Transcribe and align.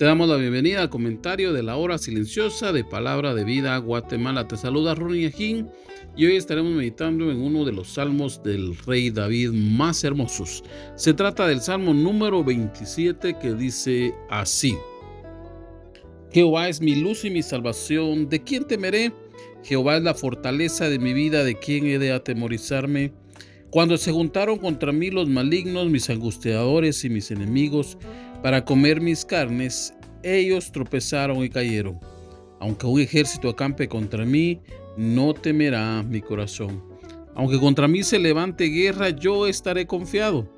Te 0.00 0.06
damos 0.06 0.30
la 0.30 0.36
bienvenida 0.36 0.80
al 0.80 0.88
comentario 0.88 1.52
de 1.52 1.62
la 1.62 1.76
hora 1.76 1.98
silenciosa 1.98 2.72
de 2.72 2.84
Palabra 2.84 3.34
de 3.34 3.44
Vida 3.44 3.76
Guatemala. 3.76 4.48
Te 4.48 4.56
saluda 4.56 4.94
Ronnie 4.94 5.26
Ajín 5.26 5.68
y 6.16 6.24
hoy 6.24 6.36
estaremos 6.36 6.72
meditando 6.72 7.30
en 7.30 7.38
uno 7.38 7.66
de 7.66 7.72
los 7.72 7.88
salmos 7.88 8.42
del 8.42 8.78
rey 8.78 9.10
David 9.10 9.50
más 9.50 10.02
hermosos. 10.02 10.64
Se 10.94 11.12
trata 11.12 11.46
del 11.46 11.60
salmo 11.60 11.92
número 11.92 12.42
27 12.42 13.36
que 13.42 13.52
dice 13.52 14.14
así. 14.30 14.74
Jehová 16.32 16.70
es 16.70 16.80
mi 16.80 16.94
luz 16.94 17.26
y 17.26 17.30
mi 17.30 17.42
salvación, 17.42 18.30
¿de 18.30 18.42
quién 18.42 18.64
temeré? 18.66 19.12
Jehová 19.64 19.98
es 19.98 20.02
la 20.02 20.14
fortaleza 20.14 20.88
de 20.88 20.98
mi 20.98 21.12
vida, 21.12 21.44
¿de 21.44 21.58
quién 21.58 21.84
he 21.84 21.98
de 21.98 22.12
atemorizarme? 22.12 23.12
Cuando 23.68 23.98
se 23.98 24.12
juntaron 24.12 24.58
contra 24.58 24.92
mí 24.92 25.10
los 25.10 25.28
malignos, 25.28 25.90
mis 25.90 26.08
angustiadores 26.08 27.04
y 27.04 27.10
mis 27.10 27.30
enemigos, 27.30 27.98
para 28.42 28.64
comer 28.64 29.00
mis 29.00 29.24
carnes, 29.24 29.94
ellos 30.22 30.72
tropezaron 30.72 31.44
y 31.44 31.50
cayeron. 31.50 32.00
Aunque 32.58 32.86
un 32.86 33.00
ejército 33.00 33.48
acampe 33.48 33.88
contra 33.88 34.24
mí, 34.24 34.60
no 34.96 35.34
temerá 35.34 36.02
mi 36.02 36.20
corazón. 36.20 36.82
Aunque 37.34 37.58
contra 37.58 37.88
mí 37.88 38.02
se 38.02 38.18
levante 38.18 38.66
guerra, 38.66 39.10
yo 39.10 39.46
estaré 39.46 39.86
confiado. 39.86 40.48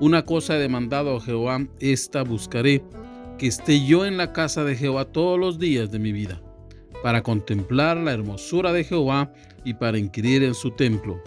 Una 0.00 0.24
cosa 0.24 0.56
he 0.56 0.60
demandado 0.60 1.16
a 1.16 1.20
Jehová, 1.20 1.66
esta 1.80 2.22
buscaré, 2.22 2.82
que 3.38 3.46
esté 3.46 3.84
yo 3.84 4.06
en 4.06 4.16
la 4.16 4.32
casa 4.32 4.64
de 4.64 4.76
Jehová 4.76 5.06
todos 5.06 5.38
los 5.38 5.58
días 5.58 5.90
de 5.90 5.98
mi 5.98 6.12
vida, 6.12 6.42
para 7.02 7.22
contemplar 7.22 7.96
la 7.96 8.12
hermosura 8.12 8.72
de 8.72 8.84
Jehová 8.84 9.32
y 9.64 9.74
para 9.74 9.98
inquirir 9.98 10.42
en 10.42 10.54
su 10.54 10.70
templo. 10.72 11.20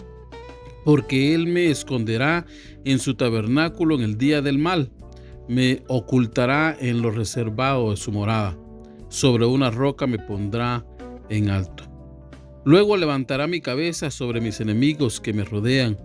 Porque 0.84 1.34
él 1.34 1.46
me 1.46 1.70
esconderá 1.70 2.46
en 2.84 2.98
su 2.98 3.14
tabernáculo 3.14 3.94
en 3.94 4.02
el 4.02 4.18
día 4.18 4.42
del 4.42 4.58
mal 4.58 4.90
me 5.48 5.82
ocultará 5.88 6.76
en 6.80 7.02
lo 7.02 7.10
reservado 7.10 7.90
de 7.90 7.96
su 7.96 8.12
morada. 8.12 8.56
Sobre 9.08 9.46
una 9.46 9.70
roca 9.70 10.06
me 10.06 10.18
pondrá 10.18 10.84
en 11.28 11.50
alto. 11.50 11.84
Luego 12.64 12.96
levantará 12.96 13.46
mi 13.46 13.60
cabeza 13.60 14.10
sobre 14.10 14.40
mis 14.40 14.60
enemigos 14.60 15.20
que 15.20 15.32
me 15.32 15.44
rodean, 15.44 15.98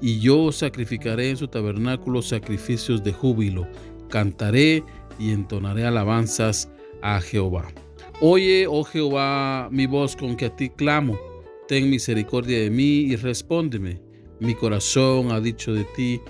y 0.00 0.20
yo 0.20 0.52
sacrificaré 0.52 1.30
en 1.30 1.36
su 1.36 1.48
tabernáculo 1.48 2.22
sacrificios 2.22 3.02
de 3.02 3.12
júbilo. 3.12 3.66
Cantaré 4.08 4.84
y 5.18 5.32
entonaré 5.32 5.84
alabanzas 5.84 6.70
a 7.02 7.20
Jehová. 7.20 7.68
Oye, 8.20 8.66
oh 8.68 8.84
Jehová, 8.84 9.68
mi 9.70 9.86
voz 9.86 10.16
con 10.16 10.36
que 10.36 10.46
a 10.46 10.56
ti 10.56 10.70
clamo. 10.70 11.18
Ten 11.66 11.90
misericordia 11.90 12.58
de 12.58 12.70
mí 12.70 13.00
y 13.00 13.16
respóndeme. 13.16 14.00
Mi 14.40 14.54
corazón 14.54 15.30
ha 15.30 15.40
dicho 15.40 15.74
de 15.74 15.84
ti, 15.84 16.20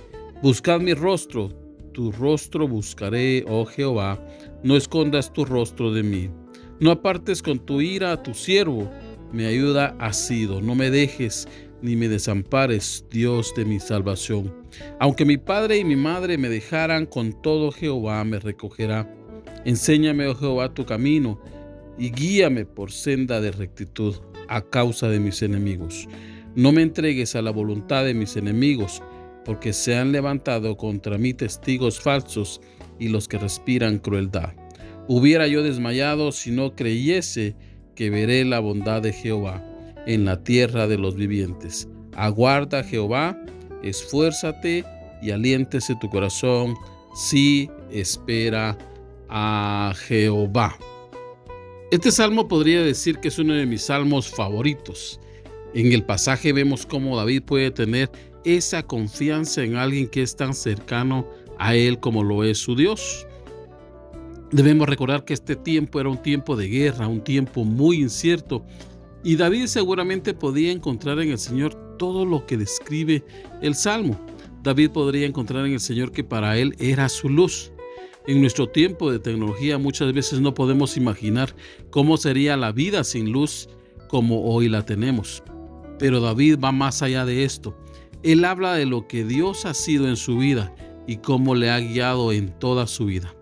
buscad 0.42 0.80
mi 0.80 0.94
rostro 0.94 1.50
tu 1.98 2.12
rostro 2.12 2.68
buscaré, 2.68 3.44
oh 3.48 3.64
Jehová, 3.64 4.24
no 4.62 4.76
escondas 4.76 5.32
tu 5.32 5.44
rostro 5.44 5.92
de 5.92 6.04
mí. 6.04 6.30
No 6.78 6.92
apartes 6.92 7.42
con 7.42 7.58
tu 7.58 7.80
ira 7.80 8.12
a 8.12 8.22
tu 8.22 8.34
siervo, 8.34 8.88
mi 9.32 9.44
ayuda 9.44 9.96
ha 9.98 10.12
sido, 10.12 10.60
no 10.60 10.76
me 10.76 10.92
dejes 10.92 11.48
ni 11.82 11.96
me 11.96 12.08
desampares, 12.08 13.04
Dios 13.10 13.52
de 13.56 13.64
mi 13.64 13.80
salvación. 13.80 14.54
Aunque 15.00 15.24
mi 15.24 15.38
padre 15.38 15.78
y 15.78 15.84
mi 15.84 15.96
madre 15.96 16.38
me 16.38 16.48
dejaran, 16.48 17.04
con 17.04 17.32
todo 17.42 17.72
Jehová 17.72 18.22
me 18.22 18.38
recogerá. 18.38 19.12
Enséñame, 19.64 20.28
oh 20.28 20.36
Jehová, 20.36 20.72
tu 20.72 20.86
camino 20.86 21.40
y 21.98 22.12
guíame 22.12 22.64
por 22.64 22.92
senda 22.92 23.40
de 23.40 23.50
rectitud 23.50 24.14
a 24.46 24.60
causa 24.60 25.08
de 25.08 25.18
mis 25.18 25.42
enemigos. 25.42 26.06
No 26.54 26.70
me 26.70 26.82
entregues 26.82 27.34
a 27.34 27.42
la 27.42 27.50
voluntad 27.50 28.04
de 28.04 28.14
mis 28.14 28.36
enemigos, 28.36 29.02
porque 29.48 29.72
se 29.72 29.96
han 29.96 30.12
levantado 30.12 30.76
contra 30.76 31.16
mí 31.16 31.32
testigos 31.32 31.98
falsos 31.98 32.60
y 32.98 33.08
los 33.08 33.28
que 33.28 33.38
respiran 33.38 33.98
crueldad. 33.98 34.52
Hubiera 35.06 35.46
yo 35.46 35.62
desmayado 35.62 36.32
si 36.32 36.50
no 36.50 36.76
creyese 36.76 37.56
que 37.94 38.10
veré 38.10 38.44
la 38.44 38.60
bondad 38.60 39.00
de 39.00 39.14
Jehová 39.14 39.64
en 40.06 40.26
la 40.26 40.44
tierra 40.44 40.86
de 40.86 40.98
los 40.98 41.14
vivientes. 41.14 41.88
Aguarda 42.14 42.84
Jehová, 42.84 43.42
esfuérzate 43.82 44.84
y 45.22 45.30
aliéntese 45.30 45.94
tu 45.98 46.10
corazón 46.10 46.74
si 47.14 47.70
espera 47.90 48.76
a 49.30 49.94
Jehová. 49.96 50.76
Este 51.90 52.12
salmo 52.12 52.48
podría 52.48 52.82
decir 52.82 53.16
que 53.16 53.28
es 53.28 53.38
uno 53.38 53.54
de 53.54 53.64
mis 53.64 53.80
salmos 53.80 54.28
favoritos. 54.28 55.18
En 55.72 55.92
el 55.92 56.04
pasaje 56.04 56.52
vemos 56.52 56.84
cómo 56.84 57.16
David 57.16 57.44
puede 57.44 57.70
tener 57.70 58.10
esa 58.44 58.82
confianza 58.82 59.62
en 59.62 59.76
alguien 59.76 60.08
que 60.08 60.22
es 60.22 60.36
tan 60.36 60.54
cercano 60.54 61.26
a 61.58 61.74
Él 61.74 62.00
como 62.00 62.22
lo 62.22 62.44
es 62.44 62.58
su 62.58 62.74
Dios. 62.74 63.26
Debemos 64.50 64.88
recordar 64.88 65.24
que 65.24 65.34
este 65.34 65.56
tiempo 65.56 66.00
era 66.00 66.08
un 66.08 66.22
tiempo 66.22 66.56
de 66.56 66.68
guerra, 66.68 67.06
un 67.06 67.22
tiempo 67.22 67.64
muy 67.64 68.00
incierto, 68.00 68.64
y 69.22 69.36
David 69.36 69.66
seguramente 69.66 70.32
podía 70.32 70.72
encontrar 70.72 71.20
en 71.20 71.30
el 71.30 71.38
Señor 71.38 71.74
todo 71.98 72.24
lo 72.24 72.46
que 72.46 72.56
describe 72.56 73.24
el 73.60 73.74
Salmo. 73.74 74.18
David 74.62 74.90
podría 74.90 75.26
encontrar 75.26 75.66
en 75.66 75.72
el 75.72 75.80
Señor 75.80 76.12
que 76.12 76.24
para 76.24 76.56
él 76.56 76.74
era 76.78 77.08
su 77.08 77.28
luz. 77.28 77.72
En 78.26 78.40
nuestro 78.40 78.68
tiempo 78.68 79.10
de 79.10 79.18
tecnología 79.18 79.78
muchas 79.78 80.12
veces 80.12 80.40
no 80.40 80.54
podemos 80.54 80.96
imaginar 80.96 81.54
cómo 81.90 82.16
sería 82.16 82.56
la 82.56 82.72
vida 82.72 83.02
sin 83.04 83.32
luz 83.32 83.68
como 84.08 84.44
hoy 84.44 84.68
la 84.68 84.84
tenemos. 84.84 85.42
Pero 85.98 86.20
David 86.20 86.58
va 86.62 86.70
más 86.70 87.02
allá 87.02 87.24
de 87.24 87.44
esto. 87.44 87.76
Él 88.22 88.44
habla 88.44 88.74
de 88.74 88.86
lo 88.86 89.06
que 89.06 89.24
Dios 89.24 89.64
ha 89.64 89.74
sido 89.74 90.08
en 90.08 90.16
su 90.16 90.38
vida 90.38 90.74
y 91.06 91.18
cómo 91.18 91.54
le 91.54 91.70
ha 91.70 91.78
guiado 91.78 92.32
en 92.32 92.50
toda 92.58 92.86
su 92.86 93.06
vida. 93.06 93.34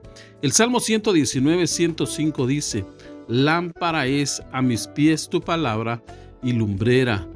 El 0.42 0.52
Salmo 0.52 0.80
119, 0.80 1.66
105 1.66 2.46
dice, 2.46 2.84
Lámpara 3.26 4.06
es 4.06 4.42
a 4.52 4.62
mis 4.62 4.86
pies 4.86 5.28
tu 5.28 5.40
palabra 5.40 6.02
y 6.42 6.52
lumbrera 6.52 7.26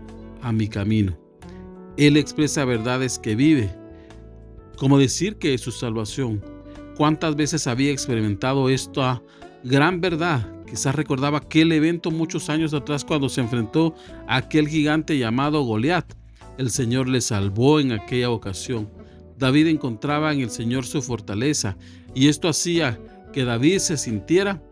a 0.42 0.52
mi 0.52 0.68
camino. 0.68 1.18
Él 1.96 2.16
expresa 2.16 2.64
verdades 2.64 3.18
que 3.18 3.34
vive, 3.34 3.74
como 4.76 4.98
decir 4.98 5.36
que 5.36 5.54
es 5.54 5.62
su 5.62 5.72
salvación. 5.72 6.42
¿Cuántas 6.96 7.34
veces 7.36 7.66
había 7.66 7.90
experimentado 7.90 8.68
esta 8.68 9.22
gran 9.64 10.00
verdad? 10.00 10.46
Quizás 10.68 10.94
recordaba 10.94 11.38
aquel 11.38 11.72
evento 11.72 12.10
muchos 12.10 12.48
años 12.50 12.74
atrás 12.74 13.04
cuando 13.04 13.28
se 13.28 13.40
enfrentó 13.40 13.94
a 14.28 14.36
aquel 14.36 14.68
gigante 14.68 15.18
llamado 15.18 15.62
Goliat 15.62 16.19
el 16.60 16.70
Señor 16.70 17.08
le 17.08 17.22
salvó 17.22 17.80
en 17.80 17.90
aquella 17.90 18.28
ocasión. 18.28 18.90
David 19.38 19.68
encontraba 19.68 20.30
en 20.30 20.40
el 20.40 20.50
Señor 20.50 20.84
su 20.84 21.00
fortaleza 21.00 21.78
y 22.14 22.28
esto 22.28 22.50
hacía 22.50 23.00
que 23.32 23.44
David 23.44 23.78
se 23.78 23.96
sintiera 23.96 24.62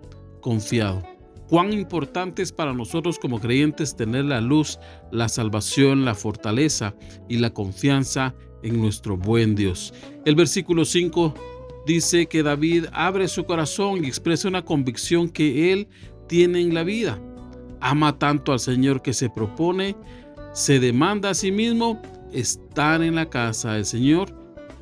confiado. 0.43 1.03
Cuán 1.49 1.73
importante 1.73 2.43
es 2.43 2.53
para 2.53 2.75
nosotros 2.75 3.19
como 3.19 3.41
creyentes 3.41 3.97
tener 3.97 4.27
la 4.27 4.43
luz, 4.43 4.79
la 5.11 5.31
salvación, 5.31 6.05
la 6.05 6.15
fortaleza 6.15 6.95
y 7.27 7.39
la 7.39 7.55
confianza 7.55 8.35
en 8.63 8.79
nuestro 8.79 9.17
buen 9.17 9.55
Dios. 9.55 9.95
El 10.27 10.35
versículo 10.35 10.85
5 10.85 11.33
dice 11.87 12.27
que 12.27 12.43
David 12.43 12.85
abre 12.93 13.29
su 13.29 13.45
corazón 13.45 14.05
y 14.05 14.09
expresa 14.09 14.47
una 14.47 14.63
convicción 14.63 15.31
que 15.31 15.73
él 15.73 15.89
tiene 16.29 16.61
en 16.61 16.75
la 16.75 16.83
vida. 16.83 17.19
Ama 17.81 18.19
tanto 18.19 18.53
al 18.53 18.61
Señor 18.61 19.01
que 19.01 19.15
se 19.15 19.31
propone 19.31 19.97
se 20.59 20.81
demanda 20.81 21.31
a 21.31 21.35
sí 21.35 21.53
mismo 21.53 22.03
estar 22.33 23.01
en 23.01 23.15
la 23.15 23.31
casa 23.31 23.75
del 23.75 23.85
Señor 23.85 24.35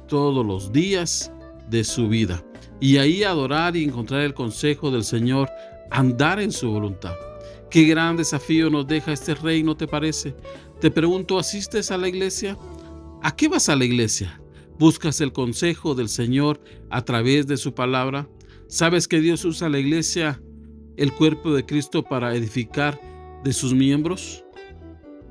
todos 0.09 0.45
los 0.45 0.73
días 0.73 1.31
de 1.69 1.85
su 1.85 2.09
vida 2.09 2.43
y 2.81 2.97
ahí 2.97 3.25
adorar 3.25 3.77
y 3.77 3.85
encontrar 3.85 4.23
el 4.23 4.33
consejo 4.33 4.91
del 4.91 5.05
Señor, 5.05 5.51
andar 5.91 6.41
en 6.41 6.51
su 6.51 6.71
voluntad. 6.71 7.13
Qué 7.71 7.85
gran 7.85 8.17
desafío 8.17 8.71
nos 8.71 8.87
deja 8.87 9.13
este 9.13 9.35
reino, 9.35 9.77
¿te 9.77 9.87
parece? 9.87 10.35
Te 10.81 10.91
pregunto, 10.91 11.39
¿asistes 11.39 11.91
a 11.91 11.99
la 11.99 12.09
iglesia? 12.09 12.57
¿A 13.23 13.37
qué 13.37 13.47
vas 13.47 13.69
a 13.69 13.77
la 13.77 13.85
iglesia? 13.85 14.41
¿Buscas 14.79 15.21
el 15.21 15.35
consejo 15.35 15.95
del 15.95 16.09
Señor 16.09 16.59
a 16.89 17.05
través 17.05 17.47
de 17.47 17.59
su 17.59 17.75
palabra? 17.75 18.27
¿Sabes 18.67 19.07
que 19.07 19.21
Dios 19.21 19.45
usa 19.45 19.69
la 19.69 19.79
iglesia, 19.79 20.41
el 20.97 21.13
cuerpo 21.13 21.53
de 21.53 21.67
Cristo, 21.67 22.03
para 22.03 22.35
edificar 22.35 22.99
de 23.45 23.53
sus 23.53 23.75
miembros? 23.75 24.46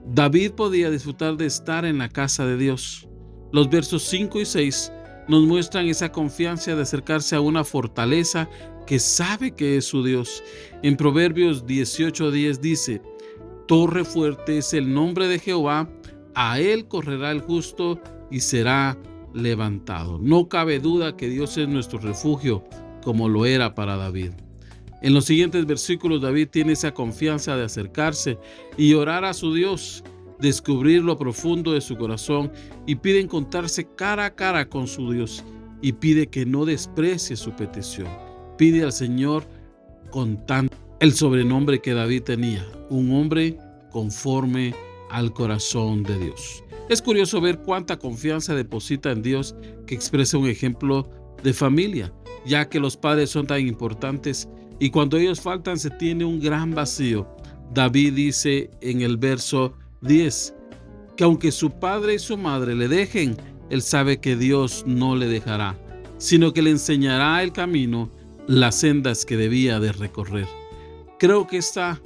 David 0.08 0.52
podía 0.52 0.92
disfrutar 0.92 1.36
de 1.36 1.48
estar 1.48 1.84
en 1.84 1.98
la 1.98 2.10
casa 2.10 2.46
de 2.46 2.58
Dios. 2.58 3.08
Los 3.52 3.70
versos 3.70 4.04
5 4.04 4.40
y 4.42 4.46
6 4.46 4.92
nos 5.28 5.44
muestran 5.46 5.88
esa 5.88 6.12
confianza 6.12 6.76
de 6.76 6.84
acercarse 6.84 7.36
a 7.36 7.42
una 7.42 7.64
fortaleza 7.64 8.48
que 8.86 9.00
sabe 9.00 9.56
que 9.56 9.78
es 9.78 9.86
su 9.86 10.04
Dios. 10.04 10.44
En 10.84 10.96
Proverbios 10.96 11.66
18:10 11.66 12.60
dice, 12.60 13.02
Torre 13.68 14.06
fuerte 14.06 14.60
es 14.60 14.74
el 14.74 14.94
nombre 14.94 15.28
de 15.28 15.40
Jehová, 15.40 15.90
a 16.36 16.60
él 16.60 16.88
correrá 16.88 17.32
el 17.32 17.42
justo 17.42 18.00
y 18.30 18.42
será 18.42 18.98
levantado. 19.34 20.20
No 20.20 20.50
cabe 20.50 20.80
duda 20.80 21.18
que 21.18 21.30
Dios 21.30 21.58
es 21.58 21.68
nuestro 21.68 21.98
refugio, 21.98 22.64
como 23.04 23.28
lo 23.28 23.46
era 23.48 23.74
para 23.74 23.98
David. 23.98 24.34
En 25.06 25.14
los 25.14 25.26
siguientes 25.26 25.68
versículos 25.68 26.24
David 26.24 26.48
tiene 26.50 26.74
esa 26.74 26.92
confianza 26.92 27.56
de 27.56 27.64
acercarse 27.64 28.40
y 28.76 28.96
orar 28.96 29.24
a 29.24 29.36
su 29.36 29.54
Dios, 29.54 30.04
descubrir 30.40 31.04
lo 31.04 31.16
profundo 31.16 31.74
de 31.74 31.82
su 31.82 31.96
corazón 31.96 32.52
y 32.88 32.96
pide 32.96 33.20
encontrarse 33.20 33.88
cara 33.96 34.26
a 34.26 34.34
cara 34.34 34.68
con 34.68 34.88
su 34.88 35.12
Dios 35.12 35.44
y 35.84 35.92
pide 35.92 36.26
que 36.26 36.48
no 36.48 36.66
desprecie 36.66 37.36
su 37.36 37.52
petición. 37.52 38.08
Pide 38.58 38.84
al 38.84 38.92
Señor 38.92 39.44
con 40.10 40.44
tanto 40.48 40.76
el 41.00 41.14
sobrenombre 41.14 41.82
que 41.82 41.94
David 41.94 42.24
tenía, 42.24 42.66
un 42.90 43.14
hombre 43.14 43.60
conforme 43.92 44.74
al 45.12 45.32
corazón 45.34 46.02
de 46.02 46.18
Dios. 46.18 46.64
Es 46.90 47.04
curioso 47.04 47.40
ver 47.42 47.60
cuánta 47.60 48.00
confianza 48.00 48.56
deposita 48.56 49.12
en 49.12 49.22
Dios 49.22 49.56
que 49.86 49.94
expresa 49.94 50.40
un 50.40 50.48
ejemplo 50.48 51.08
de 51.46 51.54
familia, 51.54 52.12
ya 52.44 52.68
que 52.68 52.80
los 52.80 52.98
padres 52.98 53.30
son 53.30 53.46
tan 53.46 53.66
importantes 53.66 54.50
y 54.80 54.90
cuando 54.90 55.16
ellos 55.16 55.40
faltan 55.40 55.78
se 55.78 55.92
tiene 55.92 56.26
un 56.26 56.40
gran 56.40 56.74
vacío. 56.74 57.28
David 57.72 58.14
dice 58.14 58.72
en 58.82 59.02
el 59.02 59.18
verso 59.18 59.78
10 60.02 60.56
que 61.16 61.24
aunque 61.24 61.52
su 61.52 61.70
padre 61.70 62.16
y 62.16 62.20
su 62.20 62.36
madre 62.36 62.76
le 62.76 62.88
dejen, 62.88 63.38
él 63.70 63.84
sabe 63.84 64.20
que 64.20 64.36
Dios 64.36 64.84
no 64.88 65.16
le 65.16 65.28
dejará, 65.28 65.78
sino 66.18 66.52
que 66.52 66.64
le 66.64 66.72
enseñará 66.72 67.44
el 67.44 67.54
camino, 67.54 68.10
las 68.48 68.80
sendas 68.80 69.24
que 69.24 69.38
debía 69.38 69.80
de 69.80 69.92
recorrer. 69.92 70.48
Creo 71.20 71.46
que 71.46 71.58
esta 71.58 72.02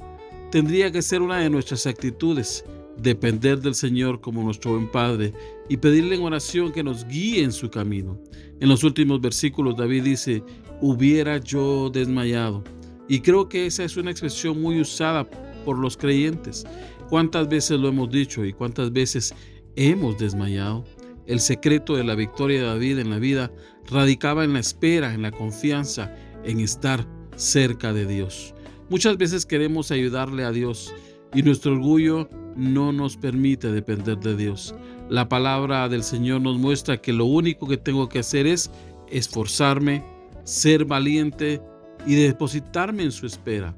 tendría 0.51 0.91
que 0.91 1.01
ser 1.01 1.21
una 1.21 1.37
de 1.37 1.49
nuestras 1.49 1.87
actitudes, 1.87 2.65
depender 2.97 3.61
del 3.61 3.73
Señor 3.73 4.19
como 4.19 4.43
nuestro 4.43 4.71
buen 4.71 4.91
Padre 4.91 5.33
y 5.69 5.77
pedirle 5.77 6.15
en 6.15 6.23
oración 6.23 6.71
que 6.71 6.83
nos 6.83 7.07
guíe 7.07 7.43
en 7.43 7.51
su 7.51 7.69
camino. 7.69 8.19
En 8.59 8.67
los 8.67 8.83
últimos 8.83 9.21
versículos 9.21 9.77
David 9.77 10.03
dice, 10.03 10.43
hubiera 10.81 11.37
yo 11.37 11.89
desmayado. 11.89 12.63
Y 13.07 13.21
creo 13.21 13.47
que 13.47 13.67
esa 13.67 13.83
es 13.83 13.95
una 13.95 14.11
expresión 14.11 14.61
muy 14.61 14.81
usada 14.81 15.29
por 15.63 15.77
los 15.77 15.95
creyentes. 15.95 16.65
¿Cuántas 17.09 17.47
veces 17.47 17.79
lo 17.79 17.87
hemos 17.87 18.09
dicho 18.09 18.43
y 18.43 18.53
cuántas 18.53 18.91
veces 18.91 19.33
hemos 19.75 20.17
desmayado? 20.17 20.83
El 21.25 21.39
secreto 21.39 21.95
de 21.95 22.03
la 22.03 22.15
victoria 22.15 22.61
de 22.61 22.67
David 22.67 22.99
en 22.99 23.11
la 23.11 23.19
vida 23.19 23.51
radicaba 23.89 24.43
en 24.43 24.53
la 24.53 24.59
espera, 24.59 25.13
en 25.13 25.21
la 25.21 25.31
confianza, 25.31 26.15
en 26.43 26.59
estar 26.59 27.07
cerca 27.35 27.93
de 27.93 28.05
Dios. 28.05 28.53
Muchas 28.89 29.17
veces 29.17 29.45
queremos 29.45 29.91
ayudarle 29.91 30.43
a 30.43 30.51
Dios 30.51 30.93
y 31.33 31.43
nuestro 31.43 31.73
orgullo 31.73 32.27
no 32.55 32.91
nos 32.91 33.17
permite 33.17 33.71
depender 33.71 34.19
de 34.19 34.35
Dios. 34.35 34.73
La 35.09 35.27
palabra 35.27 35.89
del 35.89 36.03
Señor 36.03 36.41
nos 36.41 36.59
muestra 36.59 37.01
que 37.01 37.11
lo 37.11 37.25
único 37.25 37.67
que 37.67 37.77
tengo 37.77 38.07
que 38.07 38.19
hacer 38.19 38.45
es 38.45 38.69
esforzarme, 39.09 40.05
ser 40.43 40.85
valiente 40.85 41.61
y 42.05 42.13
depositarme 42.13 43.03
en 43.03 43.11
su 43.11 43.25
espera. 43.25 43.75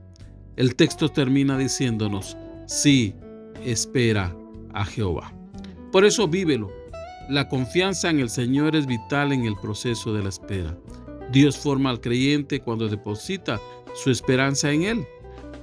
El 0.57 0.75
texto 0.75 1.07
termina 1.07 1.57
diciéndonos, 1.57 2.35
sí, 2.65 3.15
espera 3.63 4.35
a 4.73 4.83
Jehová. 4.83 5.33
Por 5.93 6.03
eso 6.03 6.27
vívelo. 6.27 6.69
La 7.29 7.47
confianza 7.47 8.09
en 8.09 8.19
el 8.19 8.29
Señor 8.29 8.75
es 8.75 8.85
vital 8.85 9.31
en 9.31 9.45
el 9.45 9.55
proceso 9.55 10.13
de 10.13 10.23
la 10.23 10.29
espera. 10.29 10.77
Dios 11.31 11.57
forma 11.57 11.91
al 11.91 12.01
creyente 12.01 12.59
cuando 12.59 12.89
deposita 12.89 13.61
su 13.95 14.11
esperanza 14.11 14.69
en 14.71 14.83
Él. 14.83 15.05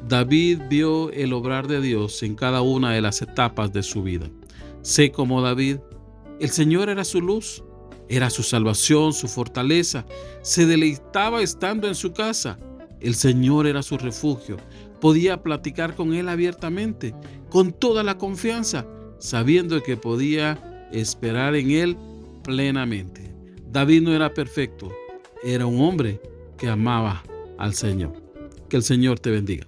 David 0.09 0.62
vio 0.71 1.11
el 1.11 1.35
obrar 1.35 1.67
de 1.67 1.82
Dios 1.82 2.23
en 2.23 2.37
cada 2.37 2.62
una 2.62 2.93
de 2.93 3.03
las 3.03 3.21
etapas 3.21 3.71
de 3.71 3.82
su 3.82 4.03
vida. 4.03 4.31
Sé 4.88 5.12
como 5.12 5.43
David, 5.43 5.81
el 6.40 6.49
Señor 6.49 6.88
era 6.88 7.05
su 7.05 7.20
luz, 7.20 7.62
era 8.08 8.31
su 8.31 8.43
salvación, 8.43 9.12
su 9.12 9.29
fortaleza. 9.29 10.06
Se 10.40 10.64
deleitaba 10.64 11.43
estando 11.43 11.88
en 11.88 11.94
su 11.94 12.14
casa. 12.14 12.58
El 12.99 13.14
Señor 13.14 13.67
era 13.67 13.82
su 13.82 13.99
refugio. 13.99 14.56
Podía 14.99 15.43
platicar 15.43 15.94
con 15.94 16.14
Él 16.14 16.26
abiertamente, 16.26 17.14
con 17.50 17.70
toda 17.70 18.02
la 18.02 18.17
confianza, 18.17 18.87
sabiendo 19.19 19.82
que 19.82 19.99
podía 19.99 20.88
esperar 20.90 21.55
en 21.55 21.70
Él 21.70 21.96
plenamente. 22.43 23.31
David 23.70 24.00
no 24.00 24.14
era 24.14 24.32
perfecto, 24.32 24.90
era 25.44 25.67
un 25.67 25.82
hombre 25.82 26.19
que 26.56 26.67
amaba 26.67 27.23
al 27.58 27.75
Señor. 27.75 28.14
Que 28.70 28.79
el 28.79 28.82
Señor 28.82 29.20
te 29.20 29.32
bendiga. 29.32 29.68